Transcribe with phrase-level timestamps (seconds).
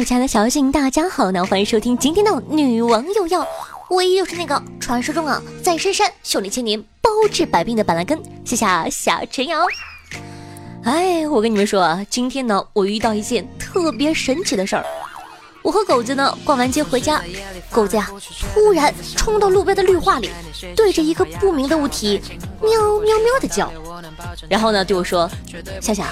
[0.00, 3.46] Hello，亲爱的小妖精，大家好呢，欢迎收听今天的女王有药，
[3.90, 9.58] 唯一就是那个传说中啊，在深山修炼千年、包治百病的板蓝根，谢谢小陈瑶。
[10.84, 14.86] 哎，我跟你们说啊，今天呢，我遇到一件特别神奇的事儿。
[15.62, 17.22] 我和狗子呢逛完街回家，
[17.70, 18.10] 狗子呀
[18.54, 20.30] 突然冲到路边的绿化里，
[20.74, 22.20] 对着一个不明的物体
[22.62, 22.70] 喵
[23.00, 23.70] 喵喵的叫，
[24.48, 25.30] 然后呢对我说
[25.80, 26.06] ：“夏夏，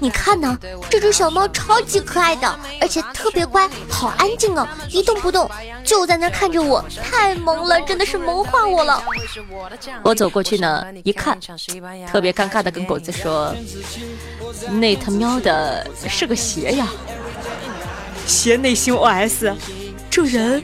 [0.00, 5.48] 你看呢，这只小猫超级可爱的，而且特别乖，好安静哦，一动不动，
[5.84, 9.02] 就在那看着我，太萌了，真的是萌化我了。”
[10.02, 11.38] 我走过去呢一看，
[12.10, 13.54] 特别尴尬的跟狗子说
[14.80, 16.88] ：“那他喵的是个鞋呀。”
[18.26, 19.54] 鞋内心 OS：
[20.10, 20.62] 这人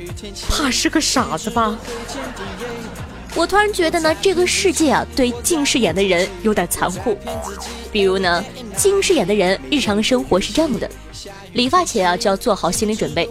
[0.51, 1.79] 怕是个傻子吧？
[3.35, 7.17] 我突然觉得呢，这个世界啊，对近视眼的人有点残酷。
[7.91, 8.45] 比如呢，
[8.77, 10.91] 近视眼的人日常生活是这样的：
[11.55, 13.29] 理发前啊就要做好心理准备。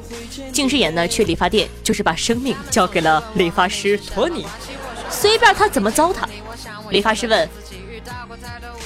[0.52, 4.46] 近视眼呢去理发店就是把生命交给了理发师托尼，
[5.09, 6.24] 随便他怎么糟蹋。
[6.90, 7.48] 理发师问：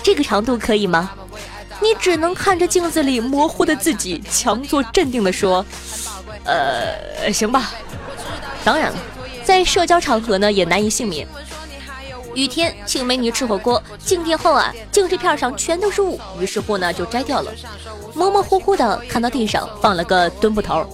[0.04, 1.12] 这个长度可以吗？
[1.82, 5.66] 你只能看着镜子里模糊的自己，强作镇定地说
[6.46, 7.72] ：“呃，行吧。”
[8.64, 8.98] 当然了，
[9.44, 11.28] 在社交场合呢，也难以幸免。
[12.34, 17.52] 雨天请美女吃火锅，进店后啊，镜子片上全都是雾，于是乎呢，就摘掉了。
[18.14, 20.86] 模模糊糊的看到地上放了个墩布头，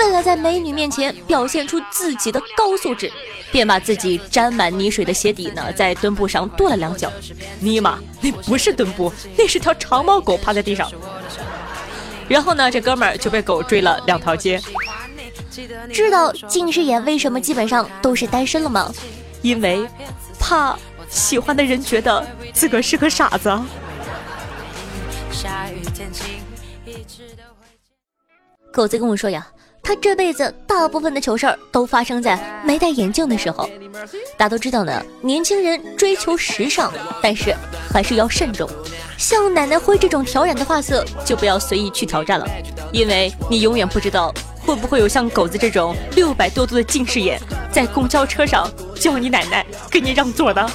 [0.00, 3.12] 为了在美女面前表现出自己的高素质。
[3.52, 7.10] 便把自己沾满泥水的鞋底呢，在墩布上跺了两脚。
[7.58, 10.88] 尼玛，那不是墩布，那是条长毛狗趴在地上。
[12.28, 14.60] 然后呢，这哥们儿就被狗追了两条街。
[15.92, 18.94] 知道近视眼为什么基本上都是单身了吗？
[19.42, 19.84] 因为
[20.38, 20.78] 怕
[21.08, 23.50] 喜欢的人觉得自个是个傻子。
[28.72, 29.44] 狗子跟我说呀。
[29.82, 33.68] 他这辈子大部分的糗事儿都发生在没戴眼镜的时候。
[34.36, 36.92] 大家都知道呢，年轻人追求时尚，
[37.22, 37.54] 但是
[37.92, 38.68] 还是要慎重。
[39.16, 42.46] 像奶奶灰这种挑染的发色，就不要随意去挑战了，
[42.92, 44.32] 因为你永远不知道
[44.64, 47.38] 会不会有像狗子这种六百多度的近视眼，
[47.72, 50.70] 在公交车上叫你奶奶给你让座的。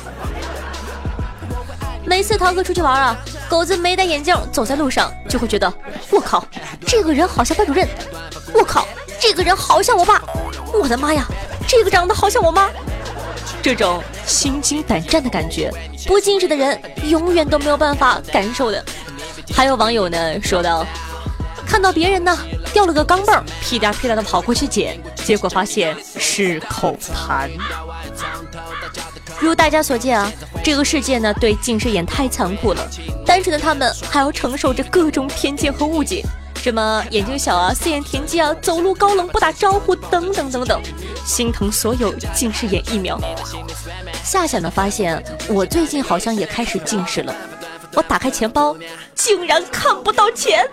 [2.06, 3.18] 每次涛哥出去玩啊，
[3.50, 5.72] 狗子没戴眼镜，走在路上就会觉得，
[6.10, 6.46] 我靠，
[6.86, 7.88] 这个人好像班主任，
[8.54, 8.88] 我靠。
[9.18, 10.22] 这个人好像我爸，
[10.74, 11.26] 我的妈呀，
[11.68, 12.70] 这个长得好像我妈，
[13.62, 15.72] 这种心惊胆战的感觉，
[16.06, 18.84] 不近视的人永远都没有办法感受的。
[19.54, 20.86] 还有网友呢说道，
[21.66, 22.38] 看到别人呢
[22.74, 27.50] 掉了个钢镚，屁颠屁颠的跑过去捡，结果发现是口痰。
[29.46, 30.32] 如大家所见啊，
[30.64, 32.90] 这个世界呢对近视眼太残酷了，
[33.26, 36.26] 单纯的他们还要承受着各种偏见和误解。
[36.56, 40.82] 什么眼睛小啊，四眼田鸡啊，走路高冷不打招呼等等等等，
[41.24, 43.20] 心疼所有近视眼疫苗。
[44.24, 47.36] 夏夏呢发现我最近好像也开始近视了，
[47.94, 48.76] 我打开钱包
[49.14, 50.68] 竟然看不到钱。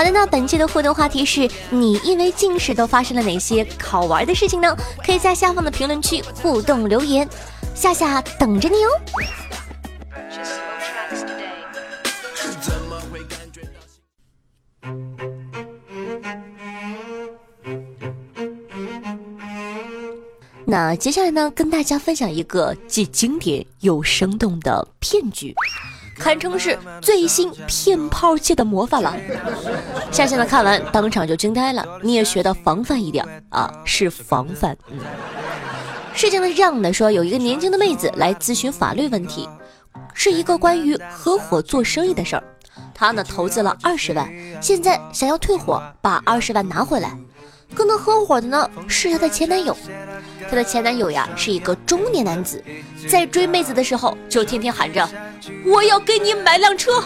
[0.00, 4.74] 好的，那本期的互动话题是你因为近视都发生了哪些好玩的事情呢？
[5.04, 7.28] 可以在下方的评论区互动留言。
[7.74, 8.88] 夏夏等着你哦。
[20.64, 25.54] 那接下来呢，跟大家分享一个既经典又生动的骗局，
[26.20, 29.16] 堪称是最新骗炮界的魔法了。
[30.12, 34.76] 夏夏呢看完当场就惊呆了，你也学的防范一点啊，是防范。
[34.90, 34.98] 嗯。
[36.12, 39.48] 事情呢是这样的，说有一个年轻的妹子来咨询法律问题，
[40.12, 42.44] 是一个关于合伙做生意的事儿。
[42.94, 47.16] 她呢投资了二十万，现在想要退伙，把二十万拿回来。
[47.74, 49.76] 跟她合伙的呢是她的前男友，
[50.48, 52.62] 她的前男友呀是一个中年男子，
[53.08, 55.08] 在追妹子的时候就天天喊着
[55.64, 57.02] 我要给你买辆车。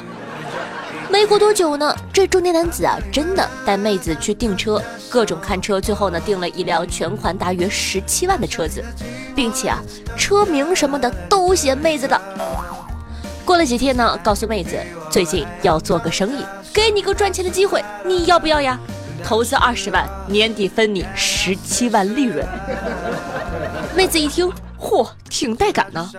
[1.10, 8.82] 没过多久呢，这中年男子啊，真的带妹子去订车，各种看车，最后呢，订了一辆全款大约十七万的车子，
[9.36, 9.80] 并且啊，
[10.16, 12.20] 车名什么的都写妹子的。
[13.44, 14.76] 过了几天呢，告诉妹子
[15.10, 18.80] 最近要做个生意，给你个赚钱的机会，你要不要呀？
[19.24, 22.46] 投资二十万，年底分你十七万利润。
[23.96, 24.52] 妹子一听。
[24.78, 26.10] 嚯，挺带感呢。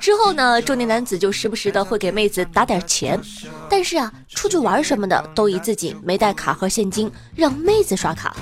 [0.00, 3.20] 之后呢，中年男子就时不时的会给妹子打点钱，
[3.68, 8.34] 但是啊，出去玩什么的都以自己没带卡和现金，让妹子刷卡。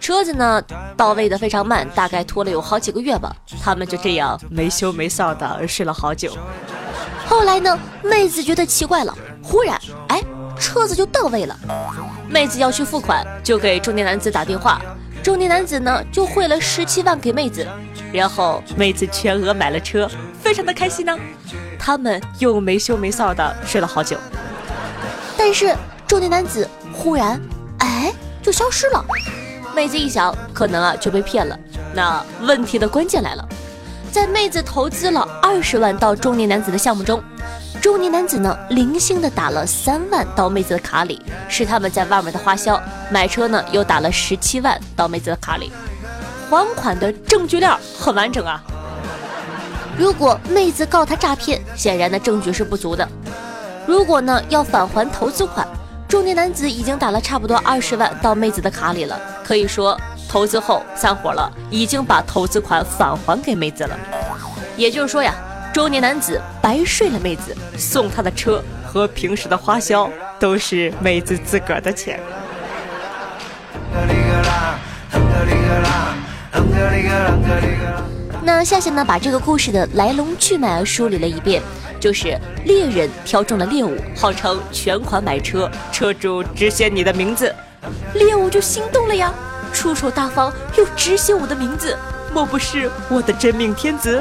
[0.00, 0.62] 车子呢，
[0.96, 3.36] 到位的非常慢，大概拖了有好几个月吧。
[3.62, 6.34] 他们就这样没羞没臊的睡了好久。
[7.26, 9.78] 后来呢，妹子觉得奇怪了，忽然，
[10.08, 10.22] 哎，
[10.58, 11.56] 车子就到位了。
[12.28, 14.80] 妹子要去付款，就给中年男子打电话。
[15.22, 17.66] 中年男子呢，就汇了十七万给妹子，
[18.12, 20.10] 然后妹子全额买了车，
[20.42, 21.16] 非常的开心呢。
[21.78, 24.16] 他们又没羞没臊的睡了好久。
[25.36, 25.74] 但是
[26.06, 27.40] 中年男子忽然，
[27.78, 28.12] 哎，
[28.42, 29.04] 就消失了。
[29.74, 31.58] 妹子一想，可能啊就被骗了。
[31.94, 33.48] 那问题的关键来了，
[34.12, 37.22] 在妹子投资了二十万到中年男子的项目中，
[37.84, 41.20] 中年男子呢零星的打了三万到妹子的卡里，
[41.50, 42.82] 是他们在外面的花销。
[43.10, 45.70] 买车呢又打了十七万到妹子的卡里，
[46.48, 47.70] 还款的证据链
[48.00, 48.64] 很完整啊。
[49.98, 53.06] 如果妹子告他诈骗，显然呢证据是不足的。
[53.86, 55.68] 如果呢要返还投资款。
[56.08, 63.98] 中年男子已经打了差不多二十万到妹子的卡里了，可以说投资后散伙了，已经把投资款返还给妹子了。
[64.74, 65.34] 也就是说呀，
[65.74, 72.20] 中年男子白睡了妹子，送他的车和平时的花销都是妹子自个儿的钱。
[78.40, 81.60] 那夏夏呢，把这个故事的来龙去脉梳理了一遍。
[81.98, 87.52] 就是猎人挑中了猎物，号称全款买车，车主只写你的名字，
[88.12, 89.34] 猎物就心动了呀，
[89.72, 91.98] 出手大方又只写我的名字，
[92.34, 94.20] 莫不是我的真命天子？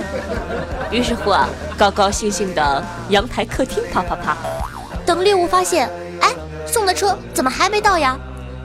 [0.91, 4.37] 于是乎啊，高高兴兴的阳台客厅啪啪啪，
[5.03, 5.89] 等猎物发现，
[6.21, 6.31] 哎，
[6.67, 8.15] 送的车怎么还没到呀？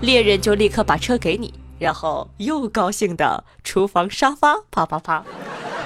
[0.03, 5.25] 猎人就立刻把车给你，然后又高兴的厨房沙发啪啪啪，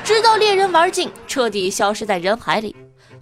[0.02, 2.74] 直到猎人玩尽，彻底消失在人海里。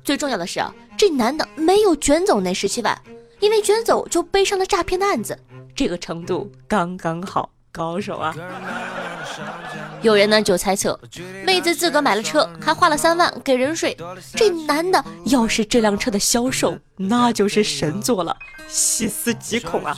[0.03, 2.99] 最重要的是啊，这男的没有卷走那十七万，
[3.41, 5.39] 因为卷走就背上了诈骗的案子，
[5.77, 8.35] 这个程度刚刚好，高手啊！
[10.03, 10.99] 有人呢就猜测，
[11.45, 13.97] 妹子自个买了车，还花了三万给人睡，
[14.35, 18.37] 这男的要是这辆车的销售，那就是神作了，
[18.69, 19.97] 细思极恐啊！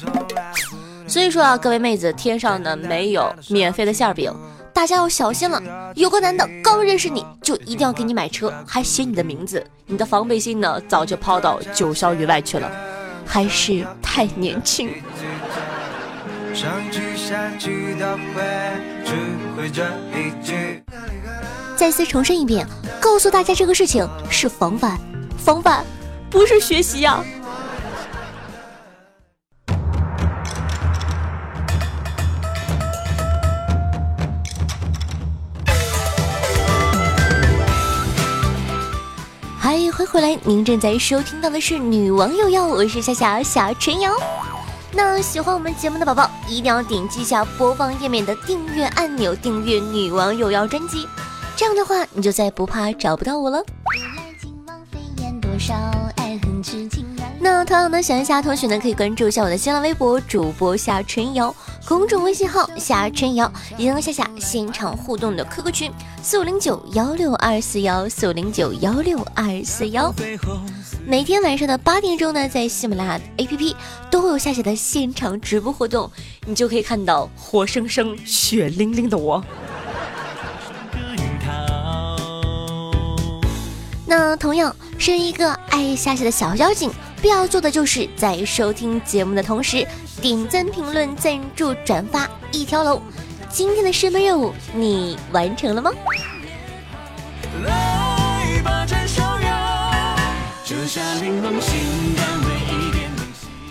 [1.07, 4.33] 所以说啊，各位妹子，天上呢没有免费的馅饼。
[4.75, 5.63] 大家要小心了，
[5.95, 12.71] 有个男的刚认识你就一定要给你买车，还写你的名字，你的防备心呢早就抛到九霄云外去了，
[13.27, 14.89] 还是太年轻。
[21.77, 22.67] 再次重申一遍，
[23.01, 24.99] 告诉大家这个事情是防范，
[25.39, 25.83] 防范
[26.31, 27.25] 不是学习呀。
[39.59, 44.13] 欢迎回来，您正在收听到的是《女王有药》，我是夏夏夏晨瑶。
[44.95, 51.09] 那喜欢我们节目的宝宝，一定要点击一下播放页面的订阅按钮，订阅《女王有妖》专辑，
[51.57, 53.65] 这样的话你就再不怕找不到我了。
[57.41, 61.53] 那同样呢，喜欢夏同学呢，可以关注一下我的新浪微博主播夏春瑶，
[61.87, 65.91] 公众微信号夏春瑶，也能下下现场互动的 QQ 群
[66.23, 70.15] 四五零九幺六二四幺四五零九幺六二四幺。
[71.05, 73.75] 每天晚上的八点钟呢，在喜马拉雅 APP
[74.09, 76.09] 都会有夏夏的现场直播活动，
[76.47, 79.43] 你就可以看到活生生、血淋淋的我。
[84.07, 86.91] 那同样是一个爱夏夏的小妖精。
[87.21, 89.87] 必要做的就是在收听节目的同时
[90.21, 93.01] 点赞、评论、赞助、转发一条龙。
[93.49, 95.93] 今天的射门任务你完成了吗？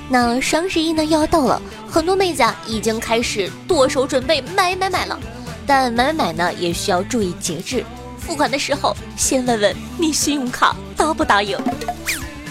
[0.10, 5.20] 那双十一呢又要到了，很多妹子啊已经开始剁手准备买买买了。
[5.68, 7.84] 但买买买呢也需要注意节制，
[8.18, 11.58] 付款的时候先问问你信用卡答不答应。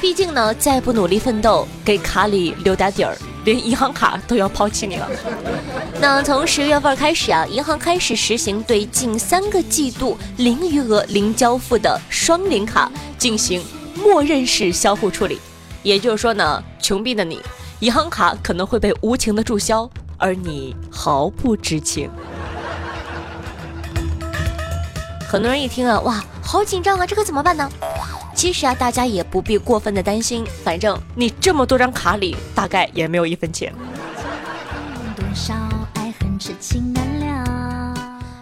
[0.00, 5.08] 毕竟呢，再不努力奋斗，给卡里留点底儿，连银行卡都要抛弃你了。
[6.00, 13.62] 那从十月份开始啊，银行开始实行对近三个季度零余额零交付的双零卡进行
[14.02, 15.38] 默认是销户处理。
[15.82, 17.40] 也就是说呢，穷逼的你，
[17.78, 19.88] 银行卡可能会被无情的注销，
[20.18, 22.10] 而你毫不知情。
[25.26, 27.70] 很多人一听啊，哇，好紧张啊，这可怎么办呢？
[28.34, 33.72] 其实啊，大家也不必过分的担心，反正你这么多张卡里，大概也没有一分钱。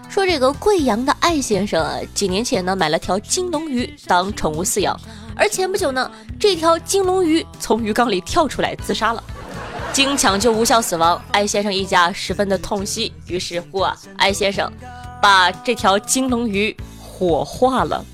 [0.08, 4.98] 说这个贵阳的艾先生啊，几年前呢买了条金龙鱼当宠物饲养，
[5.38, 9.22] 而前不久呢，这条金龙鱼从鱼缸里跳出来自杀了，
[9.92, 14.70] 经抢救无效死亡，艾先生一家十分的痛惜，于是乎啊，艾先生
[15.22, 18.04] 把这条金龙鱼火化了。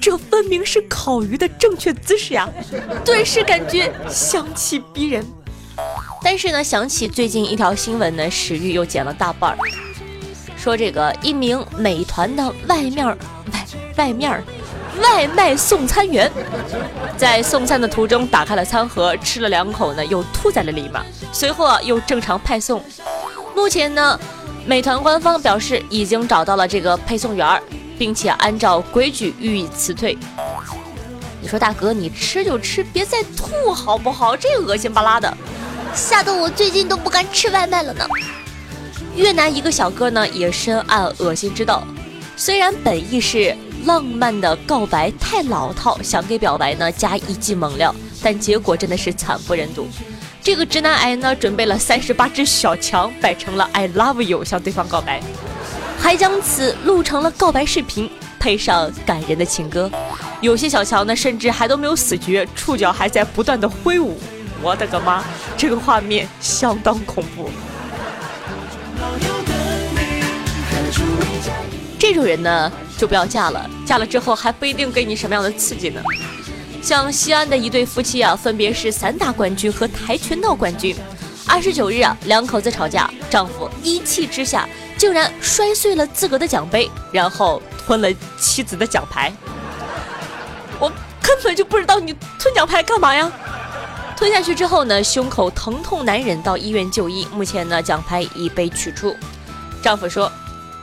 [0.00, 2.48] 这分明是烤鱼的正确姿势呀！
[3.04, 5.26] 顿时感觉香气逼人。
[6.22, 9.58] 但是呢，想起最近一条新闻呢，食欲又减了大半儿。
[10.56, 13.16] 说这个一名美团的外面外
[13.96, 14.30] 外面
[15.00, 16.30] 外卖送餐员，
[17.16, 20.92] 在送餐的途中打开了餐盒，吃了两口呢，又吐在了里面。
[21.32, 22.82] 随后啊，又正常派送。
[23.54, 24.18] 目前呢，
[24.66, 27.62] 美团官方表示已经找到了这个配送员，
[27.98, 30.16] 并且按照规矩予以辞退。
[31.40, 34.36] 你说大哥，你吃就吃，别再吐好不好？
[34.36, 35.36] 这恶心巴拉的。
[35.94, 38.06] 吓得我最近都不敢吃外卖了呢。
[39.14, 41.82] 越南一个小哥呢也深谙恶心之道，
[42.36, 49.88] 虽然本意是浪漫的告白太老套，想给表白呢加一剂猛料，但结果真的是惨不忍睹。
[50.42, 55.22] 这个直男癌呢准备了三十八只小强摆成了 I love you 向对方告白，
[56.00, 59.88] 还将此录成了告白视频，配上感人的情歌。
[60.40, 64.18] 有些小强呢甚至还都没有死绝，触角还在不断的挥舞。
[64.62, 65.22] 我的个妈！
[65.56, 67.50] 这个画面相当恐怖。
[72.08, 73.68] 这种人呢，就不要嫁了。
[73.84, 76.00] 嫁了之后还不一定给你什么样的刺激呢。
[76.80, 80.94] 像西安的一对夫妻啊，分别是散打冠军和跆拳道冠军。
[81.48, 88.08] 二十九日啊，两口子吵架，丈夫一气之下竟然摔碎了自个的奖杯，然后吞了
[88.38, 89.32] 妻子的奖牌。
[90.78, 90.88] 我
[91.20, 93.28] 根本就不知道你吞奖牌干嘛呀？
[94.16, 97.26] 吞下去之后呢，胸口疼痛难忍，到医院就医。
[97.32, 99.12] 目前呢，奖牌已被取出。
[99.82, 100.30] 丈夫说：“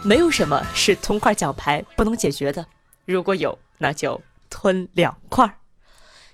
[0.03, 2.65] 没有什么是吞块奖牌不能解决的，
[3.05, 5.57] 如果有，那就吞两块。”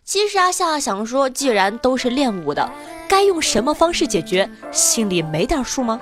[0.04, 2.72] 其实阿夏想说，既然都是练武的，
[3.08, 6.02] 该用什么方式解决，心里没点数吗？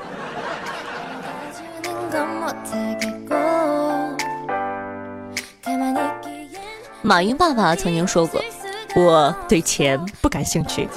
[7.02, 8.42] 马云爸爸曾经说过。
[8.96, 10.88] 我对钱不感兴趣。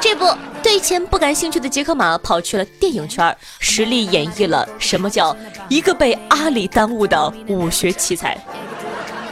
[0.00, 0.24] 这不
[0.62, 5.36] 对钱不感兴趣的杰克马跑去了电影圈，实力演绎了什么叫
[5.68, 8.38] 一个被阿里耽误的武学奇才。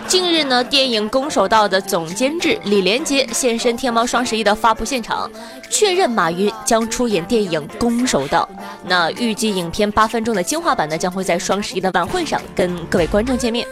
[0.08, 5.28] 近日呢，电影《攻守道》的总监制李连杰现身天猫双十一的发布现场，
[5.68, 8.48] 确认马云将出演电影《攻守道》。
[8.84, 13.66] 那预计影片八分钟的精华版呢，将会在双十一的晚会上跟各位观众见面。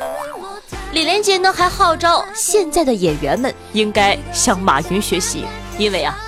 [0.93, 5.45] 李连杰呢还号召现在的演员们应该向马云学习，
[5.79, 6.19] 因为啊，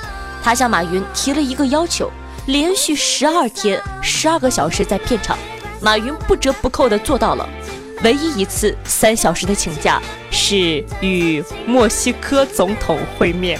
[0.46, 2.08] 他向马云提了一个要求：
[2.46, 5.36] 连续十二天十二个小时在片场，
[5.80, 7.48] 马云不折不扣的做到了。
[8.04, 10.00] 唯一一次三小时的请假
[10.30, 13.58] 是与墨西哥总统会面。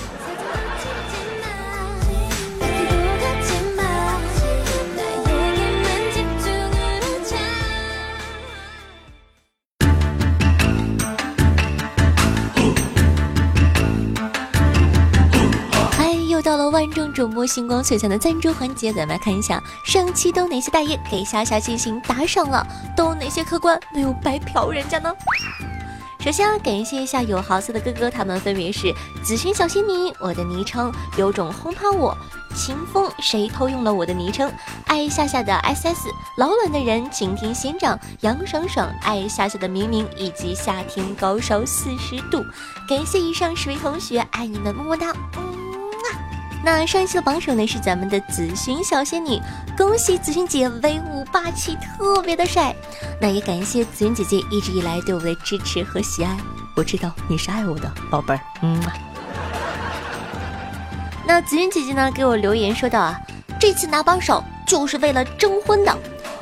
[16.76, 25.10] 万众瞩目、星光璀璨的赞助环节，咱们来看一下上期都哪些大爷给夏夏进行打赏了，都哪些客官没有白嫖人家呢？
[26.20, 32.14] 首先啊，感谢一下有豪色的哥哥，他们分别是紫薰小仙女，我的昵称有种轰趴我，
[32.54, 34.52] 秦风谁偷用了我的昵称，
[34.84, 42.44] 爱夏夏的 SS 老卵的人，晴天仙长杨爽爽，爱夏夏的明明以及夏天高烧四十度，
[42.86, 45.14] 感谢以上十位同学，爱你们么么哒。
[46.66, 49.40] 那上一期的榜首呢是咱们的紫薰小仙女，
[49.78, 52.74] 恭喜紫薰姐威武霸气，特别的帅。
[53.20, 56.36] 那也感谢紫薰姐姐一直以来对我的支持和喜爱，
[56.74, 58.40] 我知道你是爱我的宝贝儿。
[58.62, 58.82] 嗯。
[61.24, 63.16] 那紫薰姐姐呢给我留言说道啊，
[63.60, 65.96] 这次拿榜首就是为了征婚的。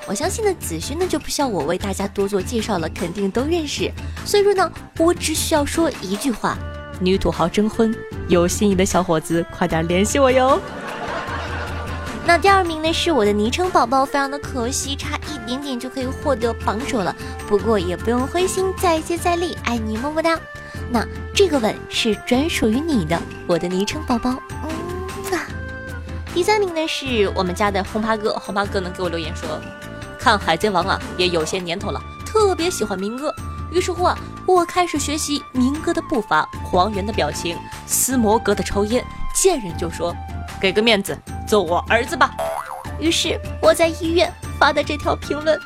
[0.07, 3.93] 我相信呢紫薰呢就不需要我为大家多做介绍了，肯定都认识。
[4.25, 6.57] 所以说呢，我只需要说一句话。
[6.99, 7.95] 女土豪征婚，
[8.29, 10.61] 有心仪的小伙子快点联系我哟。
[12.27, 17.15] 那第二名呢是我的昵称宝宝，非常的可惜，差一点点就可以获得榜首了。
[17.47, 20.39] 不过也不用灰心，再接再厉，爱你么么哒。
[20.91, 24.35] 那这个吻是专属于你的，我的昵称宝宝。
[24.63, 25.47] 嗯啊。
[26.33, 29.61] 第三名呢是我们家的红趴哥，红趴哥呢给我留言说，
[30.19, 33.35] 看海贼王啊也有些年头了，特别喜欢民歌。
[33.75, 34.17] 于是乎啊，
[34.47, 39.05] 我开始学习明哥的步伐、黄猿的表情、斯摩格的抽烟，
[39.35, 40.15] 见人就说
[40.63, 42.31] ：“给个面子，做我儿子吧。”
[43.01, 45.59] 于是我在医院发的这条评论。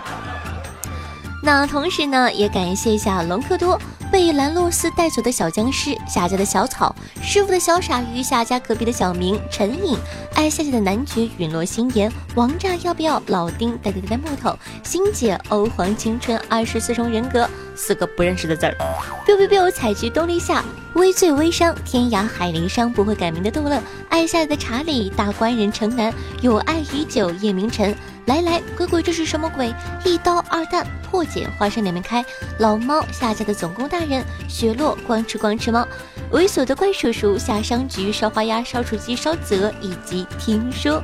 [1.42, 3.80] 那同时呢，也感谢一下隆科多。
[4.10, 9.96] 被兰洛斯带走的小僵尸，夏家的小草，师傅的小傻鱼，夏家隔壁的小明，陈颖，
[10.34, 13.22] 爱夏家的男爵，陨落心言，王炸要不要？
[13.28, 18.76] 老丁，呆呆呆木头，星姐，欧皇青春，二十四重人格，四个不认识的字儿。
[19.24, 20.64] biu biu biu，采菊东篱下，
[20.94, 27.94] 微醉微伤，天涯海陵伤，不会改名的杜乐，爱下的查理，大官人城南，有爱已久，夜明晨。
[28.26, 29.74] 来来，鬼鬼，这是什么鬼？
[30.04, 32.24] 一刀二弹，破解花生两面开。
[32.58, 35.86] 老猫下家的总工大人，雪落光吃光吃猫，
[36.32, 41.02] 猥琐的怪叔叔下商局烧花鸭烧雏鸡烧泽以及听说。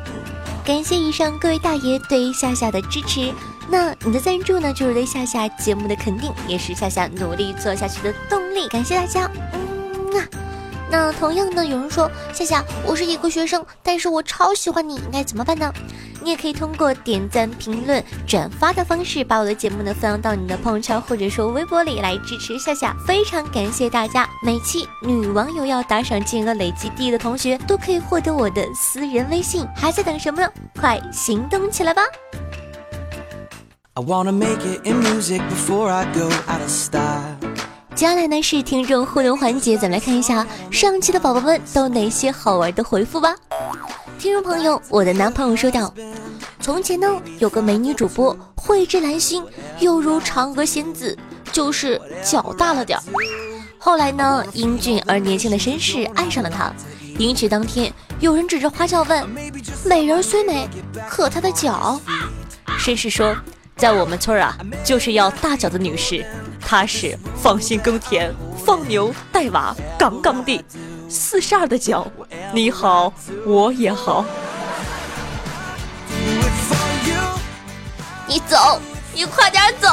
[0.65, 3.33] 感谢以上各位大爷对夏夏的支持。
[3.69, 8.69] 那你的赞助呢，就是对夏夏节目的肯定，也是夏夏努力做下去的动力。
[8.69, 9.31] 感谢大家。
[9.53, 10.29] 嗯啊。
[10.89, 15.73] 那同样呢，有人说夏夏，我是一个学生，但是我超喜欢你，应该怎么办呢？
[16.27, 22.93] 你也可以通过点赞、评论、转发的方式，把我的节目呢分享到你的朋友圈或者说微博里来支持夏夏。
[23.07, 24.29] 非常感谢大家！
[24.43, 29.65] 每期女网友要打赏金额累计第一的同学，都可以获得我的私人微信。
[29.77, 30.51] 还在等什么呢？
[30.81, 32.03] 快行动起来吧！
[37.95, 43.37] 接下来呢是听众互动环节，咱们来看一下上期的宝宝们都哪些好玩的回复吧。
[44.19, 45.93] 听众朋友，我的男朋友说道
[46.61, 47.07] ：“从前呢
[47.39, 49.45] 有个美女主播，蕙质兰心，
[49.79, 51.17] 犹如嫦娥仙子，
[51.53, 53.03] 就是脚大了点儿。
[53.79, 56.73] 后来呢，英俊而年轻的绅士爱上了她。
[57.19, 59.29] 迎娶当天，有人指着花轿问：
[59.85, 60.69] 美人虽美，
[61.09, 62.01] 可她的脚？
[62.79, 63.37] 绅士说。”
[63.77, 66.25] 在我们村啊，就是要大脚的女士，
[66.63, 70.65] 她是放心耕田、放牛带娃，杠杠的，
[71.09, 72.07] 四十二的脚。
[72.53, 73.13] 你好，
[73.45, 74.25] 我也好。
[78.27, 78.81] 你走，
[79.15, 79.89] 你快点走。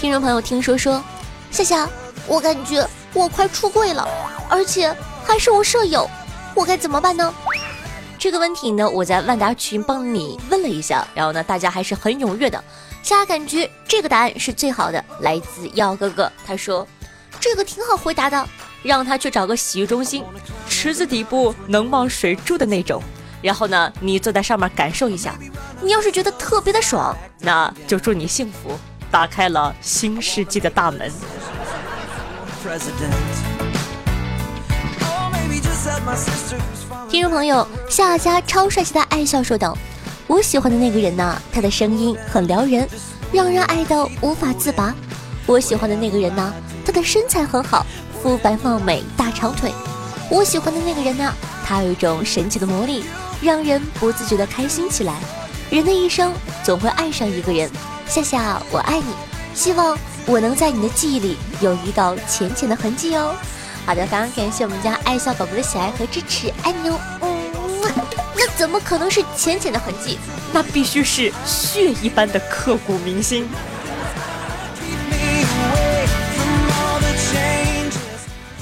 [0.00, 1.02] 听众朋友，听说说，
[1.50, 1.88] 夏夏，
[2.26, 4.08] 我感觉我快出柜了，
[4.48, 4.94] 而且
[5.24, 6.08] 还是我舍友，
[6.54, 7.32] 我该怎么办呢？
[8.18, 12.62] 这个问题呢，我在万达群帮你问了一下，然后呢，大家还是很踊跃的。
[13.02, 16.86] 夏夏感觉这个答案是最好的，来自耀哥哥，他说
[17.40, 18.48] 这个挺好回答的，
[18.82, 20.24] 让他去找个洗浴中心，
[20.68, 23.02] 池子底部能冒水柱的那种，
[23.42, 25.34] 然后呢，你坐在上面感受一下，
[25.80, 28.78] 你要是觉得特别的爽，那就祝你幸福，
[29.10, 31.10] 打开了新世纪的大门。
[37.08, 39.76] 听众朋友，夏家超帅气的爱笑说道
[40.30, 42.88] ：“我喜欢的那个人呢，他的声音很撩人，
[43.32, 44.94] 让人爱到无法自拔。
[45.44, 46.54] 我喜欢的那个人呢，
[46.86, 47.84] 他的身材很好，
[48.22, 49.72] 肤白貌美，大长腿。
[50.30, 51.34] 我喜欢的那个人呢，
[51.66, 53.04] 他有一种神奇的魔力，
[53.42, 55.14] 让人不自觉的开心起来。
[55.68, 57.68] 人的一生总会爱上一个人，
[58.06, 59.12] 夏夏，我爱你，
[59.52, 63.34] 希望我能在你的记忆里有一道浅浅的痕迹哦。”
[63.84, 67.29] 好的，非常感谢我们家爱笑宝宝的喜爱和支持，爱你哦。
[68.60, 70.18] 怎么可能是浅浅的痕迹？
[70.52, 73.48] 那必须是血一般的刻骨铭心。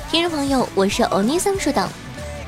[0.09, 1.89] 听众朋友，我是欧尼桑说道：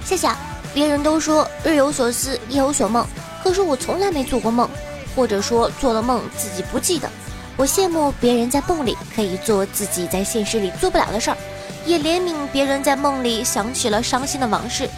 [0.04, 0.36] 夏夏，
[0.72, 3.04] 别人都说日有所思，夜有所梦，
[3.42, 4.70] 可是我从来没做过梦，
[5.16, 7.10] 或者说做了梦自己不记得。
[7.56, 11.36] 我羡慕别人在梦里可以做自己在现实里做不了的事儿。
[11.84, 14.88] 也怜悯别人在梦里想起了伤心的往事，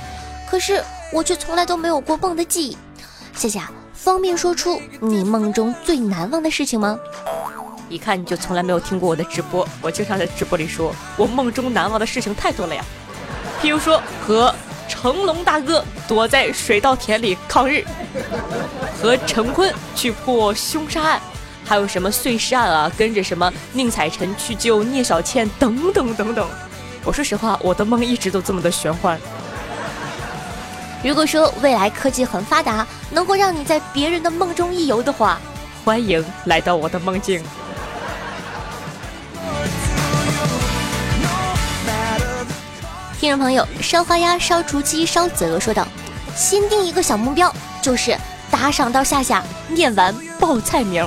[0.47, 2.77] 可是我却从来都没有过梦的记忆。
[3.35, 6.99] 夏夏，方便说出你梦中最难忘的事情吗？
[7.89, 12.83] 一看你就从来没有听过我的直播，我经常在直播里说，我梦中难忘的事情太多了呀。
[13.61, 14.53] 譬如说和
[14.89, 17.85] 成龙大哥躲在水稻田里抗日，
[19.01, 21.21] 和陈坤去破凶杀案，
[21.65, 26.49] 还有什么碎尸案啊，跟着什么宁采臣去救聂小倩等等等等。
[27.05, 29.21] 我说实话，我的梦一直都这么的玄幻。
[31.03, 35.41] 如果说未来科技很发达，能够让你在别人的梦中一游的话，
[35.85, 37.43] 欢迎来到我的梦境。
[43.19, 45.87] 听众朋友，烧花鸭、烧雏鸡、烧子鹅说道
[46.37, 48.17] ：“先定一个小目标，就是
[48.49, 51.05] 打赏到夏夏念完报菜名。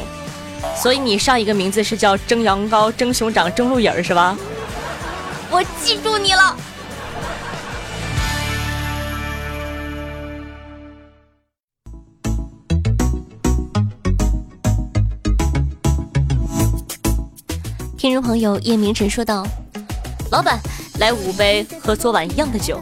[0.76, 4.38] 所以你上一个名字是叫蒸羊羔、蒸熊掌、蒸鹿眼是吧？”
[5.50, 6.56] 我记住你了。
[18.06, 19.44] 听众朋友叶明晨说道
[20.30, 20.60] ：“老板，
[21.00, 22.80] 来五杯和昨晚一样的酒。”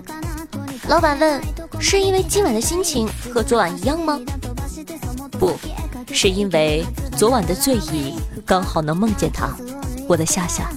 [0.89, 1.41] 老板问
[1.79, 4.19] ：“是因为今晚的心情和昨晚一样吗？”
[5.39, 5.57] 不
[6.11, 9.47] 是因为昨晚的醉意刚好能梦见他，
[10.09, 10.69] 我的夏夏。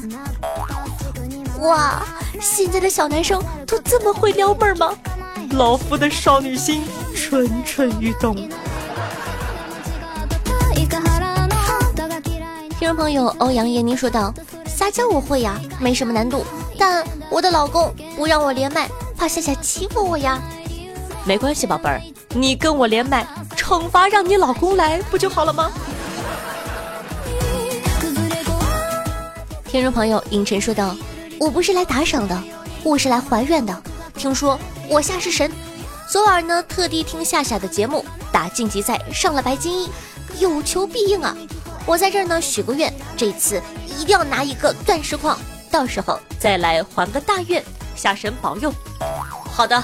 [1.62, 2.06] 哇，
[2.40, 4.94] 现在的小男生都这么会撩妹吗？
[5.54, 6.84] 老夫的少女心
[7.16, 8.48] 蠢蠢欲动。
[12.96, 14.32] 朋友欧阳燕妮说道
[14.66, 16.46] ：“撒娇我会呀，没什么难度，
[16.78, 20.40] 但我的老公不让我连麦，怕夏夏欺负我呀。
[21.24, 25.70] 没关系，宝贝儿，你跟我连麦，惩罚让你老公来不就好了吗？”
[29.68, 30.96] 听众朋友影晨说道
[31.38, 32.42] ：“我不是来打赏的，
[32.82, 33.82] 我是来还愿的。
[34.16, 35.52] 听说我夏是神，
[36.10, 39.90] 昨晚呢特地听夏夏的节目，打晋级赛上了白金一，
[40.40, 41.36] 有求必应啊！
[41.86, 45.38] 我在这儿呢许个愿，这次一定要拿一个钻石矿，
[45.70, 47.62] 到时候再来还个大愿，
[47.94, 48.74] 下神保佑。
[49.44, 49.82] 好的，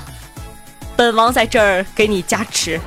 [0.96, 2.80] 本王在这儿给你加持。”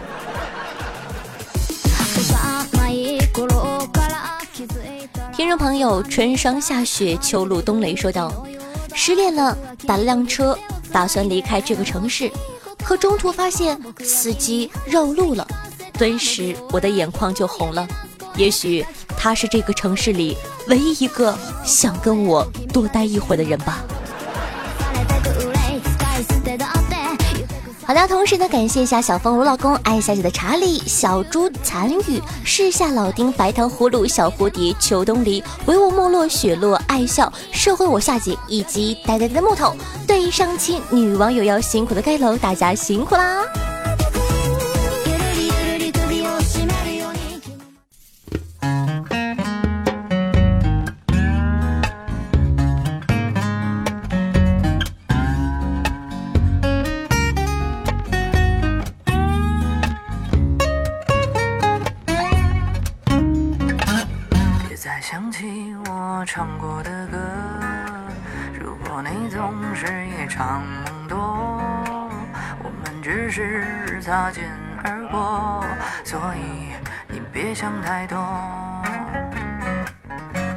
[5.34, 8.46] 听众朋友，春霜夏雪，秋露冬雷说道
[8.94, 10.58] ：“失恋了，打了辆车，
[10.92, 12.30] 打算离开这个城市，
[12.84, 15.48] 可中途发现司机绕路了，
[15.94, 17.88] 顿时我的眼眶就红了。
[18.38, 18.86] 也许
[19.26, 23.84] 他是这个城市里唯一一个想跟我多待一会儿的人吧。”
[27.88, 39.76] 好的，同时呢，感谢一下小凤如老公、爱夏姐的查理、小猪残雨、世下老丁、白糖葫芦、小蝴蝶、秋冬梨、唯我没落、雪落、爱笑、社会我夏姐以及呆呆的木头。
[40.06, 43.42] 对于上期女网友要辛苦的盖楼，大家辛苦啦！
[77.56, 78.18] 想太多。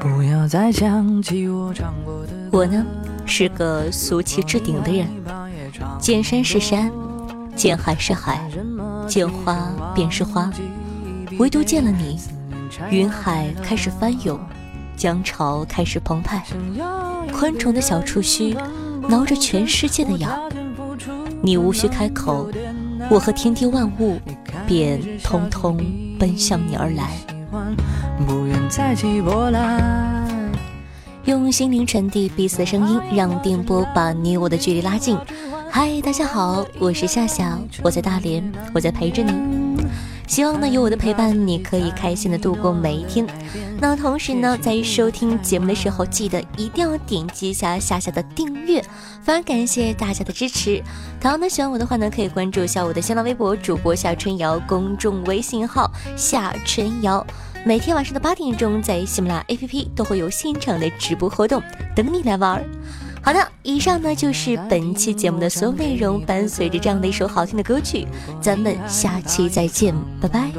[0.00, 2.32] 不要再想起我唱过的。
[2.50, 2.84] 我呢，
[3.24, 5.06] 是个俗气至顶的人。
[6.00, 6.90] 见山是山，
[7.54, 8.50] 见海是海，
[9.06, 10.50] 见花便是花，
[11.38, 12.18] 唯独见了你，
[12.90, 14.36] 云海开始翻涌，
[14.96, 16.42] 江潮开始澎湃，
[17.32, 18.56] 昆虫的小触须
[19.08, 20.36] 挠着全世界的痒，
[21.40, 22.50] 你无需开口。
[23.08, 24.20] 我和天地万物
[24.66, 25.80] 便通通
[26.18, 27.16] 奔向你而来，
[31.24, 35.16] 用心灵传递彼此的声音，让电波把你我的距离拉近。
[35.70, 39.57] 嗨，大家好，我是夏夏，我在大连，我在陪着你。
[40.28, 43.26] 希望呢，有我的陪伴，你可以开心的度过每一天。
[43.80, 48.82] 那同时呢，在收听节目的时候，记得一定要点击一下夏夏的订阅，
[49.22, 50.82] 非常感谢大家的支持。
[51.18, 57.26] 同样呢，喜欢我的话呢，可以关注一下我的新浪微博主播夏春瑶，公众微信号夏春瑶。
[57.64, 61.62] 每天晚上的八点钟，在喜马拉雅 APP 都会有现场的直播活动，
[61.96, 62.64] 等你来玩儿。
[63.28, 66.18] 好的，以上呢就是本期节目的所有内容。
[66.22, 68.06] 伴随着这样的一首好听的歌曲，
[68.40, 70.50] 咱们下期再见，拜拜。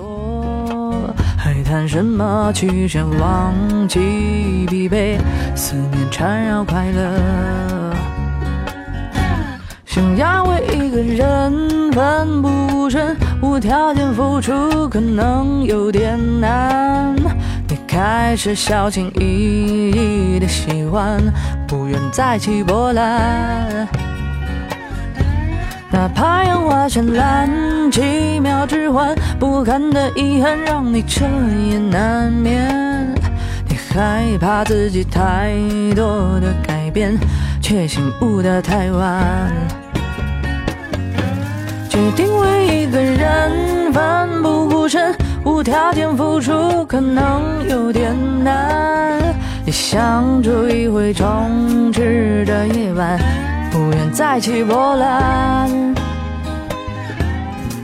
[1.35, 3.55] 还谈什么去想忘
[3.87, 5.17] 记疲惫，
[5.55, 7.95] 思念缠绕快乐。
[9.83, 17.15] 想要为一个人奋不顾身，无条件付出，可能有点难。
[18.01, 21.21] 开始小心翼翼的喜欢，
[21.67, 23.85] 不愿再起波澜。
[25.91, 27.49] 哪怕烟花绚烂，
[27.91, 31.25] 几秒之欢，不堪的遗憾让你彻
[31.69, 33.13] 夜难眠。
[33.67, 35.51] 你害怕自己太
[35.93, 37.19] 多的改变，
[37.61, 39.51] 却醒悟的太晚。
[41.89, 45.13] 决定为一个人奋不顾身。
[45.45, 49.19] 无条件付出可能有点难，
[49.65, 53.19] 你想住一回充斥着夜晚，
[53.71, 55.69] 不愿再起波澜。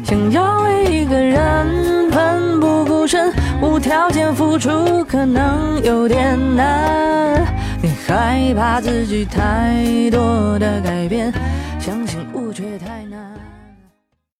[0.03, 7.41] 想要为一个人奋不顾身，无条件付出可能有点难，
[7.81, 11.33] 你害怕自己太多的改变，
[11.79, 13.04] 相信误却太。